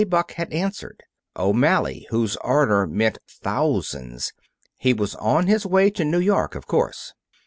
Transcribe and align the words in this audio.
Buck 0.09 0.31
had 0.31 0.51
answered; 0.51 1.03
O'Malley, 1.37 2.07
whose 2.09 2.35
order 2.37 2.87
meant 2.87 3.19
thousands. 3.29 4.33
He 4.79 4.93
was 4.93 5.13
on 5.13 5.45
his 5.45 5.63
way 5.63 5.91
to 5.91 6.03
New 6.03 6.17
York, 6.19 6.55
of 6.55 6.65
course. 6.65 7.13